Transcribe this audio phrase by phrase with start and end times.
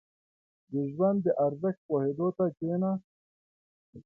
[0.71, 2.91] •د ژوند د ارزښت پوهېدو ته کښېنه.